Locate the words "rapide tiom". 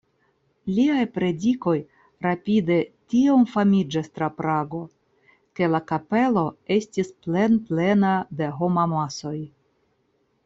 2.25-3.43